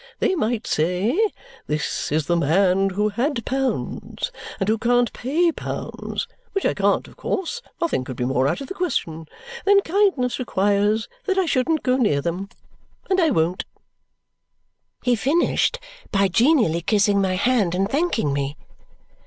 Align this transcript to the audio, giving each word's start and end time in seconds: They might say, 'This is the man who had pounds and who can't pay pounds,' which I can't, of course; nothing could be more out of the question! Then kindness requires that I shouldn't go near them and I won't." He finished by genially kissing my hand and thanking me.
They 0.17 0.33
might 0.33 0.65
say, 0.65 1.29
'This 1.67 2.11
is 2.11 2.25
the 2.25 2.35
man 2.35 2.89
who 2.89 3.09
had 3.09 3.45
pounds 3.45 4.31
and 4.59 4.67
who 4.67 4.79
can't 4.79 5.13
pay 5.13 5.51
pounds,' 5.51 6.27
which 6.53 6.65
I 6.65 6.73
can't, 6.73 7.07
of 7.07 7.15
course; 7.17 7.61
nothing 7.79 8.03
could 8.03 8.15
be 8.15 8.25
more 8.25 8.47
out 8.47 8.61
of 8.61 8.67
the 8.67 8.73
question! 8.73 9.27
Then 9.63 9.79
kindness 9.81 10.39
requires 10.39 11.07
that 11.25 11.37
I 11.37 11.45
shouldn't 11.45 11.83
go 11.83 11.97
near 11.97 12.19
them 12.19 12.49
and 13.11 13.21
I 13.21 13.29
won't." 13.29 13.63
He 15.03 15.15
finished 15.15 15.77
by 16.11 16.29
genially 16.29 16.81
kissing 16.81 17.21
my 17.21 17.35
hand 17.35 17.75
and 17.75 17.87
thanking 17.87 18.33
me. 18.33 18.57